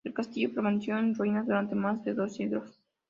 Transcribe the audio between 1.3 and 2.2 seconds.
durante más de